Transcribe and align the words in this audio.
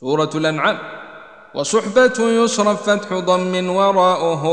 سورة 0.00 0.30
الأنعام. 0.34 0.78
وصحبة 1.54 2.18
يصرف 2.18 2.90
فتح 2.90 3.12
ضم 3.12 3.70
وراءه 3.70 4.44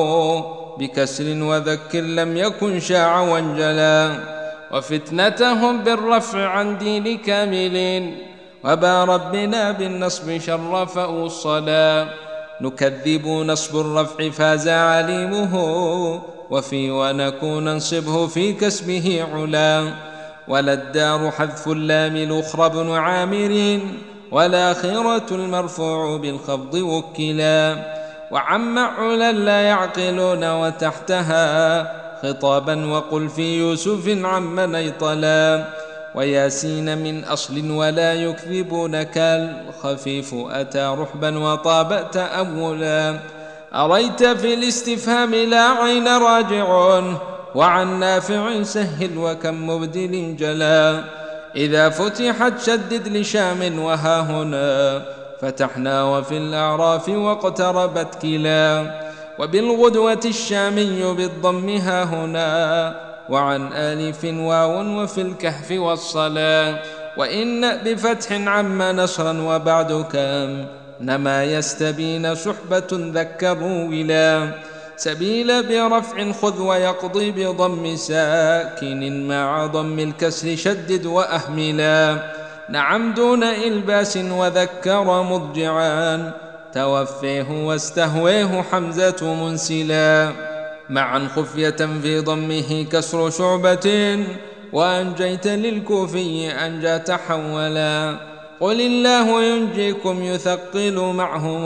بكسر 0.80 1.44
وذكر 1.44 2.02
لم 2.02 2.38
يكن 2.38 2.80
شاع 2.80 3.22
وانجلا 3.22 4.20
وفتنتهم 4.72 5.84
بالرفع 5.84 6.48
عن 6.48 6.78
دين 6.78 7.18
كاملين 7.18 8.18
وبا 8.64 9.04
ربنا 9.04 9.72
بالنصب 9.72 10.38
شرف 10.38 10.98
الصلاة 10.98 12.08
نكذب 12.62 13.28
نصب 13.28 13.80
الرفع 13.80 14.30
فاز 14.30 14.68
عليمه 14.68 15.54
وفي 16.50 16.92
ونكون 16.92 17.64
ننصبه 17.64 18.28
في 18.28 18.54
كسبه 18.54 19.26
علا. 19.34 19.94
ولا 20.48 20.74
الدار 20.74 21.32
حذف 21.32 21.68
اللام 21.68 22.16
الأخرى 22.16 22.70
بن 22.70 22.92
عامر 22.92 23.80
والآخرة 24.32 25.26
المرفوع 25.32 26.18
بالخفض 26.18 26.74
وكلا. 26.74 27.76
وعم 28.32 28.80
علا 28.80 29.32
لا 29.32 29.62
يعقلون 29.62 30.52
وتحتها 30.52 31.84
خطابا 32.24 32.86
وقل 32.86 33.30
في 33.30 33.60
يوسف 33.60 34.26
عم 34.26 34.60
نيطلا. 34.60 35.66
وياسين 36.16 36.98
من 36.98 37.24
أصل 37.24 37.72
ولا 37.72 38.14
يكذبونك 38.14 39.18
الخفيف 39.18 40.36
أتى 40.50 40.96
رحبا 41.00 41.40
وطاب 41.40 42.12
تأولا 42.12 43.20
أريت 43.76 44.24
في 44.24 44.54
الاستفهام 44.54 45.36
لا 45.36 45.62
عين 45.62 46.08
راجع 46.08 47.00
وعن 47.56 48.00
نافع 48.00 48.64
سهل 48.64 49.18
وكم 49.18 49.70
مبدل 49.70 50.36
جلا. 50.36 51.04
إذا 51.58 51.90
فتحت 51.90 52.54
شدد 52.66 53.08
لشام 53.08 53.80
وها 53.80 54.20
هنا. 54.22 55.02
فتحنا 55.42 56.04
وفي 56.04 56.38
الأعراف 56.38 57.10
واقتربت 57.10 58.16
كلا. 58.22 58.92
وبالغدوة 59.40 60.22
الشامي 60.26 61.14
بالضم 61.14 61.70
ها 61.70 62.04
هنا. 62.04 63.08
وعن 63.30 63.74
آلف 63.74 64.24
واو 64.24 65.04
وفي 65.04 65.22
الكهف 65.22 65.72
والصلاة 65.72 66.80
وإن 67.18 67.78
بفتح 67.78 68.32
عم 68.32 68.82
نصرا 68.82 69.42
وبعد 69.42 69.92
كم 69.92 70.66
نما 71.02 71.44
يستبين 71.44 72.36
صحبة 72.36 72.88
ذكروا 72.92 73.88
ولا 73.88 74.52
سبيل 74.98 75.64
برفع 75.64 76.32
خذ 76.32 76.62
ويقضي 76.62 77.32
بضم 77.32 77.96
ساكن 77.96 79.28
مع 79.28 79.66
ضم 79.66 80.00
الكسر 80.00 80.56
شدد 80.56 81.06
وأهملا. 81.06 82.34
نعم 82.70 83.14
دون 83.14 83.44
إلباس 83.44 84.18
وذكر 84.18 85.24
مضجعا 85.24 86.32
توفيه 86.74 87.66
واستهويه 87.66 88.62
حمزة 88.72 89.34
منسلا. 89.44 90.32
معا 90.90 91.28
خفية 91.36 92.00
في 92.02 92.20
ضمه 92.20 92.86
كسر 92.92 93.30
شعبة. 93.30 94.18
وأنجيت 94.74 95.48
للكوفي 95.48 96.52
أنجى 96.52 97.00
تحولا. 97.00 98.18
قل 98.60 98.82
الله 98.82 99.44
ينجيكم 99.44 100.24
يثقل 100.24 101.14
معهم 101.14 101.66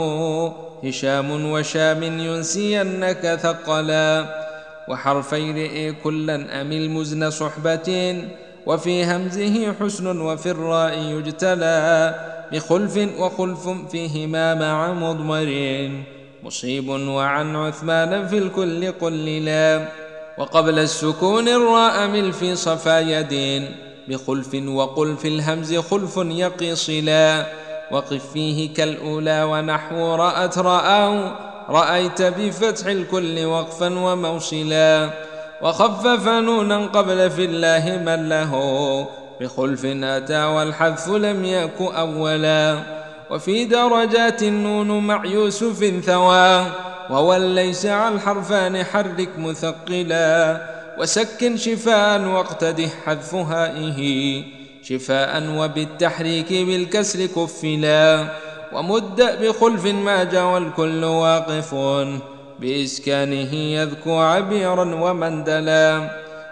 هشام 0.84 1.50
وشام 1.52 2.02
ينسينك 2.02 3.38
ثقلا 3.42 4.26
وحرفي 4.88 5.50
رئي 5.52 5.92
كلا 5.92 6.60
أمل 6.60 6.90
مزن 6.90 7.30
صحبة 7.30 7.88
وفي 8.66 9.04
همزه 9.04 9.72
حسن 9.80 10.20
وفي 10.20 10.50
الراء 10.50 10.98
يجتلى 10.98 12.14
بخلف 12.52 12.96
وخلف 13.18 13.68
فيهما 13.90 14.54
مع 14.54 14.92
مضمر 14.92 15.50
مصيب 16.42 16.88
وعن 16.88 17.56
عثمان 17.56 18.26
في 18.28 18.38
الكل 18.38 18.92
قللا 18.92 19.88
وقبل 20.38 20.78
السكون 20.78 21.48
الراء 21.48 22.08
مل 22.08 22.32
في 22.32 22.56
صفا 22.56 23.00
يدين 23.00 23.76
بخلف 24.08 24.54
وقل 24.54 25.16
في 25.16 25.28
الهمز 25.28 25.74
خلف 25.74 26.16
يقي 26.16 26.76
صلا 26.76 27.46
وقف 27.92 28.32
فيه 28.32 28.74
كالأولى 28.74 29.42
ونحو 29.42 30.14
رأت 30.14 30.58
رأوا 30.58 31.28
رأيت 31.68 32.22
بفتح 32.22 32.86
الكل 32.86 33.44
وقفا 33.44 33.98
وموصلا. 33.98 35.10
وخفف 35.62 36.28
نونا 36.28 36.86
قبل 36.86 37.30
في 37.30 37.44
الله 37.44 38.02
من 38.06 38.28
له. 38.28 38.52
بخلف 39.40 39.84
أتى 39.84 40.44
والحذف 40.44 41.08
لم 41.08 41.44
يك 41.44 41.80
أولا. 41.80 42.78
وفي 43.30 43.64
درجات 43.64 44.42
النون 44.42 45.06
مع 45.06 45.24
يوسف 45.24 46.00
ثوى. 46.04 46.66
وهو 47.10 47.34
ليس 47.36 47.86
على 47.86 48.14
الحرفان 48.14 48.84
حرك 48.84 49.38
مثقلا. 49.38 50.62
وسكن 50.98 51.56
شفاء 51.56 52.20
واقتدح 52.20 52.90
حذف 53.06 53.34
هائه. 53.34 54.42
شفاء 54.82 55.42
وبالتحريك 55.56 56.52
بالكسر 56.52 57.26
كفلا 57.26 58.28
ومد 58.72 59.22
بخلف 59.42 59.86
ما 59.86 60.24
جاء 60.24 60.44
والكل 60.44 61.04
واقف 61.04 61.74
بإسكانه 62.60 63.54
يذكو 63.54 64.18
عبيرا 64.18 64.94
ومندلا 64.94 66.10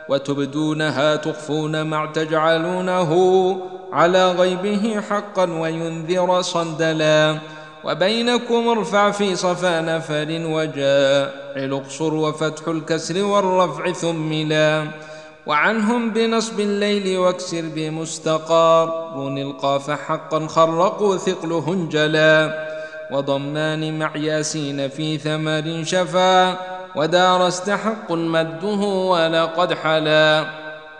وتبدونها 0.08 1.16
تخفون 1.16 1.86
مع 1.86 2.06
تجعلونه 2.06 3.12
على 3.92 4.32
غيبه 4.32 5.00
حقا 5.10 5.44
وينذر 5.52 6.42
صندلا 6.42 7.38
وبينكم 7.84 8.68
ارفع 8.68 9.10
في 9.10 9.36
صفا 9.36 9.80
نفر 9.80 10.26
وجاء 10.30 11.34
الأقصر 11.56 12.14
وفتح 12.14 12.68
الكسر 12.68 13.24
والرفع 13.24 13.92
ثملا 13.92 14.84
وعنهم 15.50 16.10
بنصب 16.10 16.60
الليل 16.60 17.18
واكسر 17.18 17.62
بمستقار. 17.74 19.14
القاف 19.38 19.90
حقا 19.90 20.46
خرقوا 20.46 21.16
ثقله 21.16 21.64
انجلا 21.68 22.66
وضمان 23.10 23.98
مع 23.98 24.16
ياسين 24.16 24.88
في 24.88 25.18
ثمر 25.18 25.84
شفا. 25.84 26.56
ودار 26.96 27.48
استحق 27.48 28.12
مده 28.12 28.82
ولقد 29.12 29.74
حلا. 29.74 30.46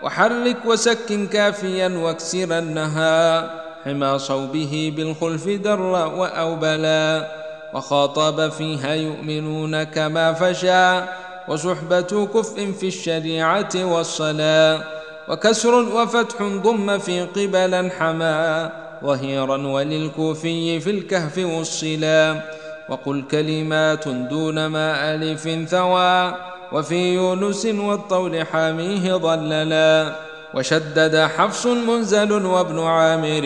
وحرك 0.03 0.57
وسكن 0.65 1.27
كافيا 1.27 1.87
واكسر 1.87 2.57
النها. 2.59 3.51
حمى 3.85 4.19
صوبه 4.19 4.93
بالخلف 4.95 5.47
در 5.47 5.81
وأوبلا. 5.81 7.27
وخاطب 7.73 8.49
فيها 8.49 8.93
يؤمنون 8.93 9.83
كما 9.83 10.33
فشا. 10.33 11.07
وصحبة 11.47 12.27
كفء 12.33 12.71
في 12.71 12.87
الشريعة 12.87 13.69
والصلاة 13.75 14.83
وكسر 15.29 15.73
وفتح 15.75 16.41
ضم 16.41 16.97
في 16.97 17.21
قبلا 17.21 17.89
حما 17.99 18.71
ظهيرا 19.03 19.57
وللكوفي 19.67 20.79
في 20.79 20.89
الكهف 20.89 21.37
والصلا 21.37 22.41
وقل 22.89 23.23
كلمات 23.31 24.07
دون 24.07 24.65
ما 24.65 25.15
ألف 25.15 25.49
ثوى 25.69 26.33
وفي 26.71 27.13
يونس 27.13 27.65
والطول 27.65 28.45
حاميه 28.45 29.15
ضللا. 29.15 30.15
وشدد 30.53 31.15
حفص 31.37 31.65
منزل 31.65 32.45
وابن 32.45 32.79
عامر 32.79 33.45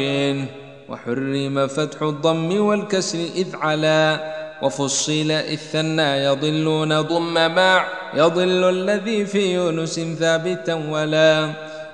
وحرم 0.89 1.67
فتح 1.67 2.01
الضم 2.01 2.59
والكسر 2.59 3.19
إذ 3.35 3.55
علا. 3.55 4.34
وفصل 4.65 5.31
إذ 5.31 5.59
ثنى 5.73 6.23
يضلون 6.23 7.01
ضم 7.01 7.33
مع 7.33 7.85
يضل 8.13 8.69
الذي 8.69 9.25
في 9.25 9.53
يونس 9.53 9.99
ثابتا 9.99 10.73
ولا 10.89 11.51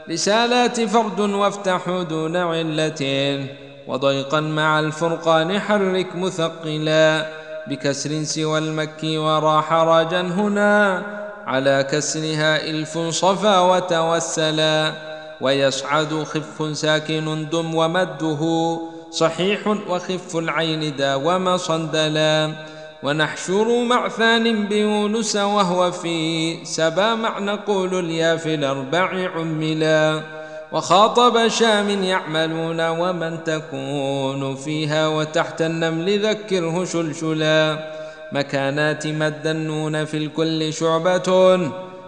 رسالات 0.10 0.82
فرد 0.82 1.20
وافتحوا 1.20 2.04
دون 2.04 2.36
علة 2.38 3.04
وضيقا 3.88 4.40
مع 4.40 4.80
الفرقان 4.80 5.60
حرك 5.60 6.16
مثقلا 6.16 7.26
بكسر 7.68 8.24
سوى 8.24 8.58
المكي 8.58 9.18
وراح 9.18 9.74
راجا 9.74 10.22
هنا 10.22 11.04
على 11.48 11.88
كسرها 11.92 12.70
إلف 12.70 12.98
صفا 12.98 13.60
وتوسلا 13.60 14.94
ويصعد 15.42 16.24
خف 16.24 16.78
ساكن 16.78 17.48
دم 17.52 17.76
ومده 17.76 18.42
صحيح 19.12 19.68
وخف 19.68 20.36
العين 20.36 20.96
داوم 20.96 21.58
صندلا. 21.58 22.52
ونحشر 23.04 23.84
مع 23.84 24.10
ثان 24.10 24.68
بيونس 24.68 25.36
وهو 25.36 25.92
في 25.92 26.58
سبا 26.66 27.16
مع 27.16 27.40
نقول 27.40 28.00
اليا 28.00 28.36
في 28.36 28.56
الأربع 28.56 29.30
عملا. 29.36 30.22
وخاطب 30.72 31.48
شام 31.48 32.04
يعملون 32.04 32.90
ومن 32.90 33.44
تكون 33.44 34.56
فيها 34.56 35.08
وتحت 35.08 35.62
النمل 35.62 36.26
ذكره 36.26 36.86
شلشلا. 36.86 37.92
مكانات 38.32 39.08
مد 39.08 39.48
النون 39.48 40.06
في 40.06 40.18
الكل 40.18 40.74
شعبة 40.74 41.60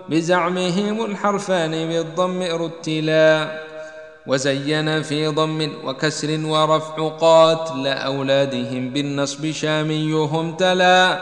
بزعمهم 0.09 1.05
الحرفان 1.05 1.71
بالضم 1.71 2.41
رتلا 2.41 3.62
وزين 4.28 5.02
في 5.02 5.28
ضم 5.28 5.70
وكسر 5.84 6.40
ورفع 6.46 7.10
قاتل 7.10 7.88
أولادهم 7.88 8.90
بالنصب 8.90 9.52
شاميهم 9.52 10.56
تلا 10.56 11.20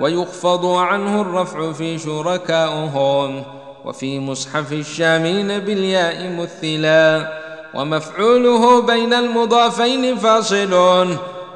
ويخفض 0.00 0.66
عنه 0.66 1.20
الرفع 1.20 1.72
في 1.72 1.98
شركائهم 1.98 3.44
وفي 3.84 4.20
مصحف 4.20 4.72
الشامين 4.72 5.58
بالياء 5.58 6.30
مثلا 6.30 7.32
ومفعوله 7.74 8.82
بين 8.82 9.14
المضافين 9.14 10.16
فاصل 10.16 10.74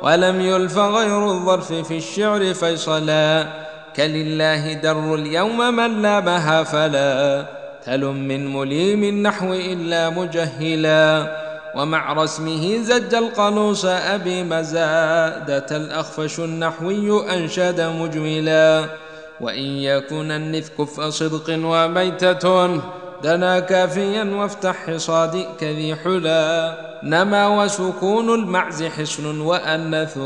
ولم 0.03 0.41
يلف 0.41 0.79
غير 0.79 1.27
الظرف 1.31 1.73
في 1.73 1.97
الشعر 1.97 2.55
فيصلا 2.55 3.47
كلله 3.97 4.73
در 4.73 5.15
اليوم 5.15 5.77
من 5.77 6.03
لامها 6.03 6.63
فلا. 6.63 7.56
تل 7.87 8.05
من 8.05 8.53
مليم 8.53 9.05
النحو 9.05 9.53
إلا 9.53 10.11
مجهلا. 10.11 11.37
ومع 11.77 12.13
رسمه 12.13 12.77
زج 12.83 13.15
القنوص 13.15 13.85
أبي 13.85 14.43
مزادة 14.43 15.77
الأخفش 15.77 16.41
النحوي 16.41 17.35
أنشد 17.35 17.81
مجملا. 17.81 18.85
وإن 19.41 19.63
يكن 19.63 20.31
النثك 20.31 20.83
فصدق 20.83 21.59
وميتة 21.65 22.67
دنا 23.23 23.61
كافيا 23.61 24.25
وافتح 24.25 24.87
حصاد 24.87 25.47
كذي 25.61 25.97
حلا. 25.97 26.75
نما 27.03 27.63
وسكون 27.63 28.35
المعز 28.35 28.85
حصن 28.85 29.41
وأنث 29.41 30.19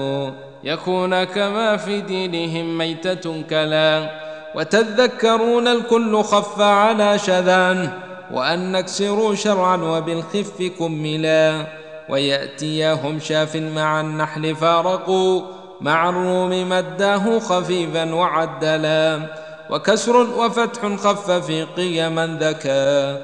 يكون 0.64 1.24
كما 1.24 1.76
في 1.76 2.00
دينهم 2.00 2.78
ميتة 2.78 3.42
كلا. 3.50 4.19
وتذكرون 4.54 5.68
الكل 5.68 6.22
خف 6.22 6.60
على 6.60 7.18
شذان 7.18 7.90
وأن 8.32 8.72
نكسروا 8.72 9.34
شرعا 9.34 9.76
وبالخف 9.76 10.72
كملا 10.78 11.66
ويأتيهم 12.08 13.20
شاف 13.20 13.56
مع 13.56 14.00
النحل 14.00 14.54
فارقوا 14.54 15.42
مع 15.80 16.08
الروم 16.08 16.68
مداه 16.68 17.38
خفيفا 17.38 18.14
وعدلا 18.14 19.20
وكسر 19.70 20.16
وفتح 20.16 20.96
خف 20.96 21.30
في 21.30 21.62
قيما 21.62 22.38
ذكى 22.40 23.18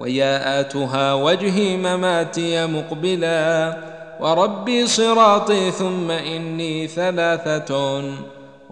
وياءاتها 0.00 1.14
وجهي 1.14 1.76
مماتي 1.76 2.66
مقبلا 2.66 3.76
وربي 4.20 4.86
صراطي 4.86 5.70
ثم 5.70 6.10
إني 6.10 6.86
ثلاثة 6.86 8.02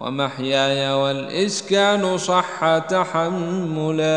ومحياي 0.01 0.93
والإسكان 0.93 2.17
صح 2.17 2.77
تحملا. 2.77 4.11